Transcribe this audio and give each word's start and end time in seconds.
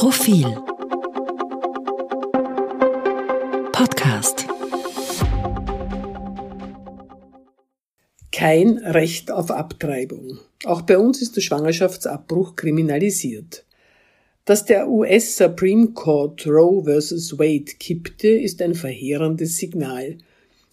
Profil 0.00 0.46
Podcast 3.70 4.46
Kein 8.32 8.78
Recht 8.78 9.30
auf 9.30 9.50
Abtreibung. 9.50 10.38
Auch 10.64 10.80
bei 10.80 10.96
uns 10.96 11.20
ist 11.20 11.36
der 11.36 11.42
Schwangerschaftsabbruch 11.42 12.56
kriminalisiert. 12.56 13.66
Dass 14.46 14.64
der 14.64 14.88
US 14.88 15.36
Supreme 15.36 15.88
Court 15.88 16.46
Roe 16.46 16.82
vs. 16.82 17.38
Wade 17.38 17.74
kippte, 17.78 18.28
ist 18.28 18.62
ein 18.62 18.74
verheerendes 18.74 19.58
Signal. 19.58 20.16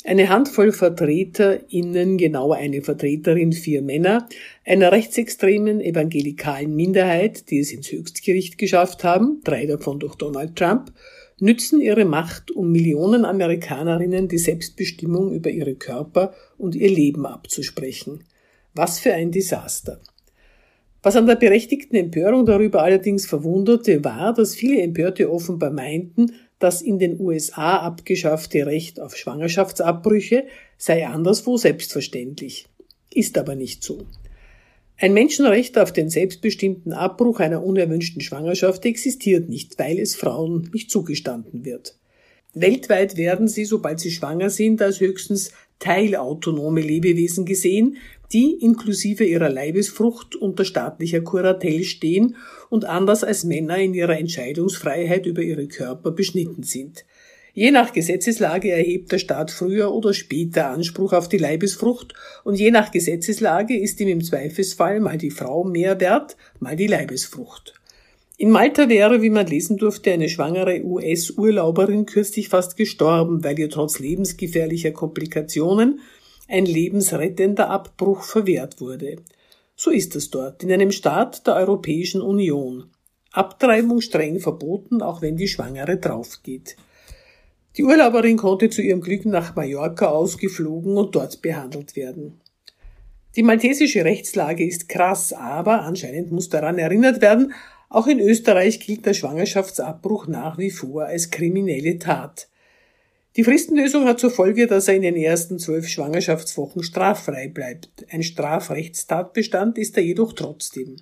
Eine 0.07 0.29
Handvoll 0.29 0.71
VertreterInnen, 0.71 2.17
genau 2.17 2.53
eine 2.53 2.81
Vertreterin, 2.81 3.51
vier 3.51 3.81
Männer, 3.81 4.29
einer 4.63 4.93
rechtsextremen 4.93 5.81
evangelikalen 5.81 6.73
Minderheit, 6.73 7.49
die 7.49 7.59
es 7.59 7.73
ins 7.73 7.91
Höchstgericht 7.91 8.57
geschafft 8.57 9.03
haben, 9.03 9.41
drei 9.43 9.65
davon 9.65 9.99
durch 9.99 10.15
Donald 10.15 10.55
Trump, 10.55 10.93
nützen 11.41 11.81
ihre 11.81 12.05
Macht, 12.05 12.51
um 12.51 12.71
Millionen 12.71 13.25
Amerikanerinnen 13.25 14.29
die 14.29 14.37
Selbstbestimmung 14.37 15.33
über 15.33 15.49
ihre 15.49 15.75
Körper 15.75 16.33
und 16.57 16.73
ihr 16.73 16.89
Leben 16.89 17.25
abzusprechen. 17.25 18.23
Was 18.73 18.99
für 18.99 19.11
ein 19.11 19.31
Desaster. 19.33 19.99
Was 21.03 21.17
an 21.17 21.27
der 21.27 21.35
berechtigten 21.35 21.97
Empörung 21.97 22.45
darüber 22.45 22.81
allerdings 22.81 23.25
verwunderte, 23.25 24.05
war, 24.05 24.33
dass 24.33 24.55
viele 24.55 24.81
Empörte 24.81 25.29
offenbar 25.29 25.71
meinten, 25.71 26.31
das 26.59 26.81
in 26.81 26.99
den 26.99 27.19
USA 27.19 27.77
abgeschaffte 27.77 28.65
Recht 28.65 28.99
auf 28.99 29.15
Schwangerschaftsabbrüche 29.15 30.45
sei 30.77 31.07
anderswo 31.07 31.57
selbstverständlich. 31.57 32.65
Ist 33.13 33.37
aber 33.37 33.55
nicht 33.55 33.83
so. 33.83 34.05
Ein 34.99 35.13
Menschenrecht 35.13 35.77
auf 35.77 35.93
den 35.93 36.09
selbstbestimmten 36.09 36.91
Abbruch 36.91 37.39
einer 37.39 37.63
unerwünschten 37.63 38.21
Schwangerschaft 38.21 38.83
existiert 38.85 39.47
nicht, 39.47 39.77
weil 39.77 39.99
es 39.99 40.15
Frauen 40.15 40.71
nicht 40.73 40.89
zugestanden 40.89 41.65
wird. 41.65 41.95
Weltweit 42.55 43.17
werden 43.17 43.47
sie, 43.47 43.65
sobald 43.65 43.99
sie 43.99 44.09
schwanger 44.09 44.49
sind, 44.49 44.81
als 44.81 44.99
höchstens 44.99 45.51
teilautonome 45.77 46.81
Lebewesen 46.81 47.45
gesehen, 47.45 47.97
die 48.33 48.57
inklusive 48.61 49.23
ihrer 49.23 49.49
Leibesfrucht 49.49 50.35
unter 50.35 50.65
staatlicher 50.65 51.21
Kuratell 51.21 51.83
stehen 51.83 52.35
und 52.69 52.85
anders 52.85 53.23
als 53.23 53.43
Männer 53.43 53.77
in 53.77 53.93
ihrer 53.93 54.17
Entscheidungsfreiheit 54.17 55.25
über 55.25 55.41
ihre 55.41 55.67
Körper 55.67 56.11
beschnitten 56.11 56.63
sind. 56.63 57.05
Je 57.53 57.71
nach 57.71 57.91
Gesetzeslage 57.91 58.71
erhebt 58.71 59.11
der 59.11 59.17
Staat 59.17 59.49
früher 59.49 59.91
oder 59.91 60.13
später 60.13 60.69
Anspruch 60.69 61.13
auf 61.13 61.27
die 61.27 61.39
Leibesfrucht 61.39 62.13
und 62.43 62.59
je 62.59 62.69
nach 62.69 62.91
Gesetzeslage 62.91 63.75
ist 63.75 63.99
ihm 63.99 64.09
im 64.09 64.23
Zweifelsfall 64.23 64.99
mal 64.99 65.17
die 65.17 65.31
Frau 65.31 65.63
mehr 65.63 65.99
wert, 65.99 66.37
mal 66.59 66.75
die 66.75 66.85
Leibesfrucht. 66.85 67.73
In 68.37 68.51
Malta 68.51 68.87
wäre, 68.87 69.23
wie 69.23 69.31
man 69.31 69.47
lesen 69.47 69.77
durfte, 69.77 70.11
eine 70.11 70.29
schwangere 70.29 70.83
US-Urlauberin 70.83 72.05
kürzlich 72.05 72.49
fast 72.49 72.77
gestorben, 72.77 73.43
weil 73.43 73.57
ihr 73.57 73.71
trotz 73.71 73.97
lebensgefährlicher 73.97 74.91
Komplikationen 74.91 76.01
ein 76.47 76.65
lebensrettender 76.65 77.69
Abbruch 77.69 78.23
verwehrt 78.23 78.79
wurde. 78.79 79.17
So 79.75 79.91
ist 79.91 80.15
es 80.15 80.29
dort, 80.29 80.63
in 80.63 80.71
einem 80.71 80.91
Staat 80.91 81.45
der 81.45 81.55
Europäischen 81.55 82.21
Union. 82.21 82.89
Abtreibung 83.31 84.01
streng 84.01 84.39
verboten, 84.39 85.01
auch 85.01 85.21
wenn 85.21 85.37
die 85.37 85.47
Schwangere 85.47 85.97
draufgeht. 85.97 86.75
Die 87.75 87.83
Urlauberin 87.83 88.37
konnte 88.37 88.71
zu 88.71 88.81
ihrem 88.81 89.01
Glück 89.01 89.25
nach 89.25 89.55
Mallorca 89.55 90.07
ausgeflogen 90.07 90.97
und 90.97 91.15
dort 91.15 91.43
behandelt 91.43 91.95
werden. 91.95 92.41
Die 93.35 93.43
maltesische 93.43 94.03
Rechtslage 94.03 94.65
ist 94.65 94.89
krass, 94.89 95.31
aber 95.31 95.83
anscheinend 95.83 96.31
muss 96.31 96.49
daran 96.49 96.79
erinnert 96.79 97.21
werden, 97.21 97.53
auch 97.89 98.07
in 98.07 98.19
Österreich 98.19 98.79
gilt 98.79 99.05
der 99.05 99.13
Schwangerschaftsabbruch 99.13 100.27
nach 100.27 100.57
wie 100.57 100.71
vor 100.71 101.05
als 101.05 101.29
kriminelle 101.29 101.99
Tat. 101.99 102.49
Die 103.37 103.43
Fristenlösung 103.43 104.05
hat 104.05 104.19
zur 104.19 104.31
Folge, 104.31 104.65
dass 104.65 104.87
er 104.87 104.95
in 104.95 105.03
den 105.03 105.15
ersten 105.15 105.59
zwölf 105.59 105.87
Schwangerschaftswochen 105.87 106.81
straffrei 106.81 107.47
bleibt. 107.47 107.89
Ein 108.09 108.23
Strafrechtstatbestand 108.23 109.77
ist 109.77 109.95
er 109.95 110.01
jedoch 110.01 110.33
trotzdem. 110.33 110.95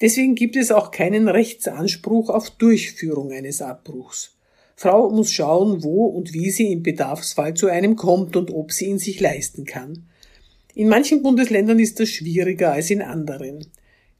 Deswegen 0.00 0.36
gibt 0.36 0.54
es 0.54 0.70
auch 0.70 0.92
keinen 0.92 1.28
Rechtsanspruch 1.28 2.30
auf 2.30 2.50
Durchführung 2.50 3.32
eines 3.32 3.60
Abbruchs. 3.60 4.36
Frau 4.76 5.10
muss 5.10 5.32
schauen, 5.32 5.82
wo 5.82 6.06
und 6.06 6.32
wie 6.32 6.52
sie 6.52 6.70
im 6.70 6.84
Bedarfsfall 6.84 7.54
zu 7.54 7.66
einem 7.66 7.96
kommt 7.96 8.36
und 8.36 8.52
ob 8.52 8.70
sie 8.70 8.86
ihn 8.86 9.00
sich 9.00 9.18
leisten 9.18 9.64
kann. 9.64 10.06
In 10.76 10.88
manchen 10.88 11.24
Bundesländern 11.24 11.80
ist 11.80 11.98
das 11.98 12.08
schwieriger 12.08 12.72
als 12.72 12.88
in 12.90 13.02
anderen. 13.02 13.66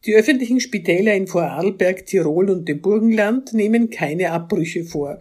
Die 0.06 0.14
öffentlichen 0.16 0.58
Spitäler 0.58 1.14
in 1.14 1.28
Vorarlberg, 1.28 2.04
Tirol 2.04 2.50
und 2.50 2.68
dem 2.68 2.82
Burgenland 2.82 3.52
nehmen 3.52 3.90
keine 3.90 4.32
Abbrüche 4.32 4.82
vor 4.82 5.20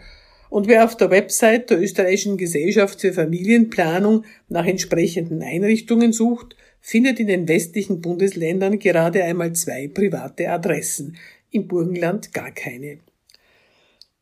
und 0.52 0.68
wer 0.68 0.84
auf 0.84 0.98
der 0.98 1.10
Website 1.10 1.70
der 1.70 1.82
österreichischen 1.82 2.36
Gesellschaft 2.36 3.00
für 3.00 3.14
Familienplanung 3.14 4.26
nach 4.50 4.66
entsprechenden 4.66 5.42
Einrichtungen 5.42 6.12
sucht, 6.12 6.58
findet 6.82 7.22
in 7.22 7.28
den 7.28 7.48
westlichen 7.48 8.02
Bundesländern 8.02 8.78
gerade 8.78 9.24
einmal 9.24 9.54
zwei 9.54 9.88
private 9.88 10.50
Adressen, 10.50 11.16
im 11.52 11.70
Burgenland 11.70 12.34
gar 12.34 12.52
keine. 12.52 12.98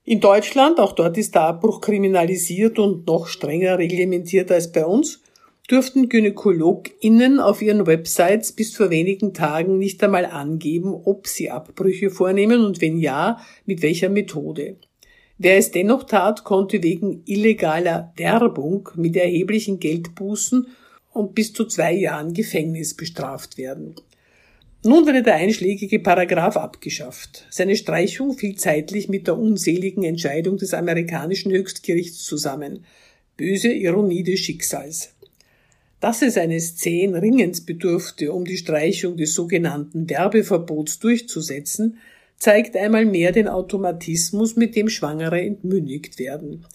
In 0.06 0.20
Deutschland, 0.20 0.80
auch 0.80 0.94
dort 0.94 1.18
ist 1.18 1.34
der 1.34 1.42
Abbruch 1.42 1.82
kriminalisiert 1.82 2.78
und 2.78 3.08
noch 3.08 3.26
strenger 3.26 3.80
reglementiert 3.80 4.52
als 4.52 4.72
bei 4.72 4.86
uns, 4.86 5.24
dürften 5.72 6.10
GynäkologInnen 6.10 7.40
auf 7.40 7.64
ihren 7.64 7.88
Websites 7.88 8.52
bis 8.52 8.76
vor 8.76 8.92
wenigen 8.92 9.34
Tagen 9.34 9.80
nicht 9.80 10.04
einmal 10.04 10.28
angeben, 10.28 10.94
ob 10.94 11.26
sie 11.26 11.50
Abbrüche 11.50 12.12
vornehmen 12.12 12.64
und 12.64 12.82
wenn 12.82 13.00
ja, 13.00 13.40
mit 13.66 13.82
welcher 13.82 14.10
Methode. 14.10 14.78
Wer 15.42 15.58
es 15.58 15.72
dennoch 15.72 16.04
tat, 16.04 16.44
konnte 16.44 16.84
wegen 16.84 17.24
illegaler 17.26 18.12
Werbung 18.18 18.90
mit 18.96 19.16
erheblichen 19.16 19.80
Geldbußen 19.80 20.68
und 21.14 21.34
bis 21.34 21.54
zu 21.54 21.64
zwei 21.64 21.94
Jahren 21.94 22.34
Gefängnis 22.34 22.94
bestraft 22.94 23.58
werden. 23.58 23.96
Nun 24.84 25.08
wurde 25.08 25.24
der 25.24 25.36
einschlägige 25.36 26.00
Paragraph 26.00 26.58
abgeschafft. 26.58 27.46
Seine 27.50 27.78
Streichung 27.78 28.38
fiel 28.38 28.56
zeitlich 28.56 29.08
mit 29.08 29.28
der 29.28 29.38
unseligen 29.38 30.04
Entscheidung 30.04 30.58
des 30.58 30.74
amerikanischen 30.74 31.54
Höchstgerichts 31.54 32.26
zusammen. 32.26 32.84
Böse 33.38 33.72
Ironie 33.72 34.24
des 34.24 34.42
Schicksals. 34.42 35.14
Dass 36.02 36.22
es 36.22 36.38
eines 36.38 36.76
zehn 36.76 37.16
Ringens 37.16 37.66
bedurfte, 37.66 38.34
um 38.34 38.44
die 38.44 38.58
Streichung 38.58 39.16
des 39.16 39.34
sogenannten 39.34 40.10
Werbeverbots 40.10 41.00
durchzusetzen, 41.00 41.98
zeigt 42.40 42.76
einmal 42.78 43.06
mehr 43.06 43.32
den 43.32 43.48
Automatismus, 43.48 44.56
mit 44.56 44.76
dem 44.76 44.90
Schwangere 44.90 45.42
entmündigt 45.42 46.18
werden. 46.18 46.66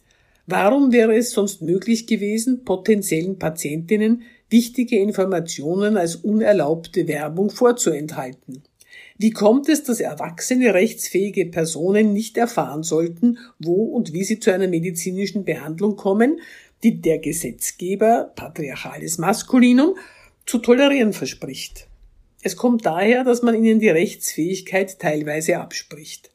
Warum 0.46 0.92
wäre 0.92 1.16
es 1.16 1.30
sonst 1.30 1.62
möglich 1.62 2.06
gewesen, 2.06 2.64
potenziellen 2.64 3.38
Patientinnen 3.38 4.22
wichtige 4.50 4.98
Informationen 4.98 5.96
als 5.96 6.16
unerlaubte 6.16 7.08
Werbung 7.08 7.48
vorzuenthalten? 7.48 8.62
Wie 9.16 9.30
kommt 9.30 9.68
es, 9.68 9.84
dass 9.84 10.00
erwachsene 10.00 10.74
rechtsfähige 10.74 11.46
Personen 11.46 12.12
nicht 12.12 12.36
erfahren 12.36 12.82
sollten, 12.82 13.38
wo 13.58 13.84
und 13.84 14.12
wie 14.12 14.24
sie 14.24 14.40
zu 14.40 14.52
einer 14.52 14.68
medizinischen 14.68 15.44
Behandlung 15.44 15.96
kommen, 15.96 16.40
die 16.82 17.00
der 17.00 17.18
Gesetzgeber, 17.18 18.32
patriarchales 18.34 19.18
Maskulinum, 19.18 19.96
zu 20.46 20.58
tolerieren 20.58 21.12
verspricht? 21.12 21.88
Es 22.44 22.56
kommt 22.56 22.84
daher, 22.84 23.24
dass 23.24 23.40
man 23.40 23.54
ihnen 23.54 23.80
die 23.80 23.88
Rechtsfähigkeit 23.88 24.98
teilweise 24.98 25.58
abspricht, 25.58 26.30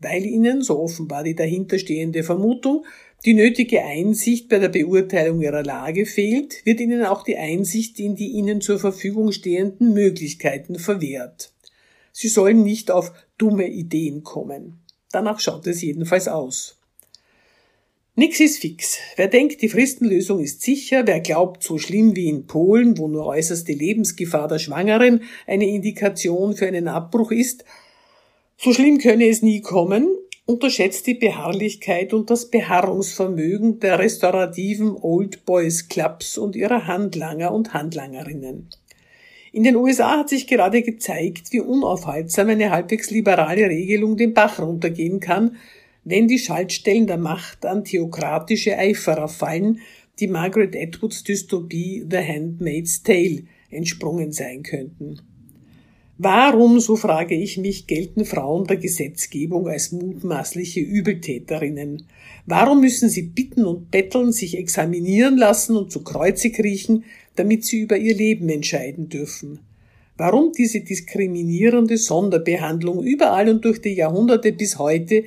weil 0.00 0.26
ihnen, 0.26 0.62
so 0.62 0.80
offenbar 0.80 1.22
die 1.22 1.36
dahinterstehende 1.36 2.24
Vermutung, 2.24 2.84
die 3.24 3.34
nötige 3.34 3.84
Einsicht 3.84 4.48
bei 4.48 4.58
der 4.58 4.68
Beurteilung 4.68 5.40
ihrer 5.40 5.62
Lage 5.62 6.06
fehlt, 6.06 6.66
wird 6.66 6.80
ihnen 6.80 7.04
auch 7.04 7.22
die 7.22 7.36
Einsicht 7.36 8.00
in 8.00 8.16
die 8.16 8.32
ihnen 8.32 8.62
zur 8.62 8.80
Verfügung 8.80 9.30
stehenden 9.30 9.94
Möglichkeiten 9.94 10.80
verwehrt. 10.80 11.52
Sie 12.10 12.28
sollen 12.28 12.64
nicht 12.64 12.90
auf 12.90 13.12
dumme 13.38 13.68
Ideen 13.68 14.24
kommen. 14.24 14.80
Danach 15.12 15.38
schaut 15.38 15.68
es 15.68 15.82
jedenfalls 15.82 16.26
aus. 16.26 16.80
Nix 18.16 18.38
ist 18.38 18.58
fix. 18.58 18.98
Wer 19.16 19.26
denkt, 19.26 19.60
die 19.60 19.68
Fristenlösung 19.68 20.38
ist 20.38 20.62
sicher, 20.62 21.04
wer 21.04 21.18
glaubt, 21.18 21.64
so 21.64 21.78
schlimm 21.78 22.14
wie 22.14 22.28
in 22.28 22.46
Polen, 22.46 22.96
wo 22.96 23.08
nur 23.08 23.26
äußerste 23.26 23.72
Lebensgefahr 23.72 24.46
der 24.46 24.60
Schwangeren 24.60 25.22
eine 25.48 25.68
Indikation 25.68 26.54
für 26.54 26.68
einen 26.68 26.86
Abbruch 26.86 27.32
ist, 27.32 27.64
so 28.56 28.72
schlimm 28.72 28.98
könne 28.98 29.26
es 29.26 29.42
nie 29.42 29.62
kommen, 29.62 30.06
unterschätzt 30.46 31.08
die 31.08 31.14
Beharrlichkeit 31.14 32.14
und 32.14 32.30
das 32.30 32.50
Beharrungsvermögen 32.50 33.80
der 33.80 33.98
restaurativen 33.98 34.94
Old 34.94 35.44
Boys 35.44 35.88
Clubs 35.88 36.38
und 36.38 36.54
ihrer 36.54 36.86
Handlanger 36.86 37.52
und 37.52 37.74
Handlangerinnen. 37.74 38.68
In 39.50 39.64
den 39.64 39.74
USA 39.74 40.18
hat 40.18 40.28
sich 40.28 40.46
gerade 40.46 40.82
gezeigt, 40.82 41.50
wie 41.50 41.60
unaufhaltsam 41.60 42.48
eine 42.48 42.70
halbwegs 42.70 43.10
liberale 43.10 43.68
Regelung 43.68 44.16
den 44.16 44.34
Bach 44.34 44.60
runtergehen 44.60 45.18
kann, 45.18 45.56
wenn 46.04 46.28
die 46.28 46.38
Schaltstellen 46.38 47.06
der 47.06 47.18
Macht 47.18 47.64
an 47.64 47.84
theokratische 47.84 48.78
Eiferer 48.78 49.28
fallen, 49.28 49.80
die 50.20 50.28
Margaret 50.28 50.76
Atwoods 50.76 51.24
Dystopie 51.24 52.06
The 52.08 52.18
Handmaid's 52.18 53.02
Tale 53.02 53.44
entsprungen 53.70 54.32
sein 54.32 54.62
könnten. 54.62 55.20
Warum, 56.16 56.78
so 56.78 56.94
frage 56.94 57.34
ich 57.34 57.58
mich, 57.58 57.88
gelten 57.88 58.24
Frauen 58.24 58.68
der 58.68 58.76
Gesetzgebung 58.76 59.66
als 59.66 59.90
mutmaßliche 59.90 60.78
Übeltäterinnen? 60.78 62.06
Warum 62.46 62.82
müssen 62.82 63.08
sie 63.08 63.22
bitten 63.22 63.64
und 63.64 63.90
betteln, 63.90 64.30
sich 64.30 64.56
examinieren 64.56 65.36
lassen 65.36 65.76
und 65.76 65.90
zu 65.90 66.04
Kreuze 66.04 66.50
kriechen, 66.50 67.02
damit 67.34 67.64
sie 67.64 67.80
über 67.80 67.96
ihr 67.96 68.14
Leben 68.14 68.48
entscheiden 68.48 69.08
dürfen? 69.08 69.58
Warum 70.16 70.52
diese 70.52 70.82
diskriminierende 70.82 71.96
Sonderbehandlung 71.96 73.02
überall 73.02 73.48
und 73.48 73.64
durch 73.64 73.80
die 73.80 73.94
Jahrhunderte 73.94 74.52
bis 74.52 74.78
heute, 74.78 75.24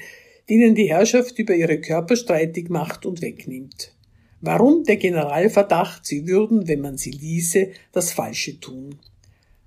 denen 0.50 0.76
die 0.76 0.90
Herrschaft 0.90 1.38
über 1.40 1.56
ihre 1.56 1.80
Körper 1.80 2.16
streitig 2.16 2.70
macht 2.70 3.06
und 3.06 3.22
wegnimmt? 3.22 3.94
Warum 4.42 4.84
der 4.84 4.98
Generalverdacht, 4.98 6.06
sie 6.06 6.28
würden, 6.28 6.68
wenn 6.68 6.82
man 6.82 6.98
sie 6.98 7.12
ließe, 7.12 7.72
das 7.92 8.12
Falsche 8.12 8.60
tun? 8.60 9.00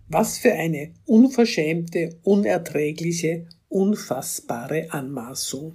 Was 0.09 0.38
für 0.38 0.53
eine 0.53 0.93
unverschämte, 1.06 2.17
unerträgliche, 2.23 3.47
unfassbare 3.69 4.93
Anmaßung. 4.93 5.75